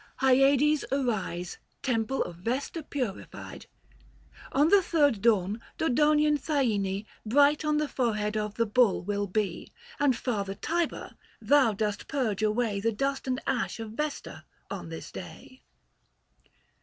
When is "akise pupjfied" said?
0.83-1.57